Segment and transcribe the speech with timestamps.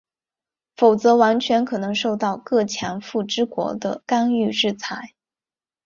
[0.77, 5.13] 否则完全可能受到各强富之国的干预制裁。